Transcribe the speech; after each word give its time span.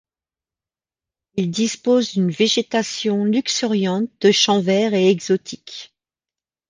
Il 1.37 1.51
dispose 1.51 2.13
d'une 2.13 2.31
végétation 2.31 3.23
luxuriante 3.23 4.09
de 4.21 4.31
champs 4.31 4.59
verts 4.59 4.95
et 4.95 5.11
exotique. 5.11 5.93